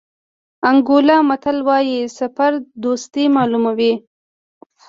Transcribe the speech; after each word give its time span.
انګولا 0.69 1.17
متل 1.29 1.57
وایي 1.67 1.99
سفر 2.17 2.51
دوستي 2.83 3.23
معلوموي. 3.35 3.93